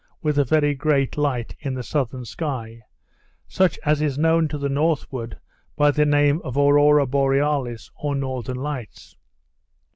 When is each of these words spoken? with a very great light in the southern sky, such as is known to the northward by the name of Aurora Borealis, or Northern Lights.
with 0.19 0.39
a 0.39 0.43
very 0.43 0.73
great 0.73 1.15
light 1.15 1.55
in 1.59 1.75
the 1.75 1.83
southern 1.83 2.25
sky, 2.25 2.81
such 3.47 3.77
as 3.85 4.01
is 4.01 4.17
known 4.17 4.47
to 4.47 4.57
the 4.57 4.67
northward 4.67 5.37
by 5.75 5.91
the 5.91 6.07
name 6.07 6.41
of 6.43 6.57
Aurora 6.57 7.05
Borealis, 7.05 7.91
or 7.97 8.15
Northern 8.15 8.57
Lights. 8.57 9.15